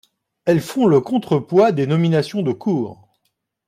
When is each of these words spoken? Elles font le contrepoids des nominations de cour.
Elles 0.45 0.61
font 0.61 0.87
le 0.87 0.99
contrepoids 0.99 1.71
des 1.71 1.85
nominations 1.85 2.41
de 2.41 2.51
cour. 2.53 3.07